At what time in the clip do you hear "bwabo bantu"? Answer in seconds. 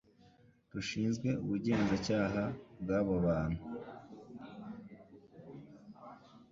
2.81-3.61